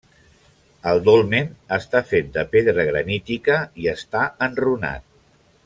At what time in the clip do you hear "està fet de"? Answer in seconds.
1.77-2.45